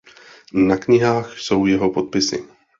Na 0.53 0.77
knihách 0.77 1.37
jsou 1.39 1.65
jeho 1.65 1.91
podpisy. 1.91 2.43